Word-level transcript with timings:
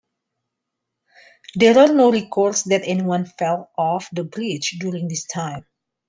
There 1.53 1.77
are 1.77 1.93
no 1.93 2.11
records 2.11 2.63
that 2.63 2.81
anyone 2.87 3.25
fell 3.37 3.69
off 3.77 4.09
the 4.11 4.23
bridge 4.23 4.77
during 4.79 5.07
this 5.07 5.25
time. 5.27 5.63